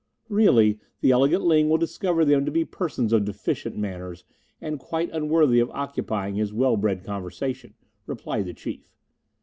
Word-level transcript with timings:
"Really, 0.29 0.79
the 1.01 1.11
elegant 1.11 1.43
Ling 1.43 1.69
will 1.69 1.77
discover 1.77 2.25
them 2.25 2.43
to 2.43 2.51
be 2.51 2.65
persons 2.65 3.13
of 3.13 3.23
deficient 3.23 3.77
manners, 3.77 4.23
and 4.59 4.79
quite 4.79 5.11
unworthy 5.11 5.59
of 5.59 5.69
occupying 5.75 6.33
his 6.33 6.51
well 6.51 6.75
bred 6.75 7.03
conversation," 7.03 7.75
replied 8.07 8.47
the 8.47 8.55
Chief. 8.55 8.95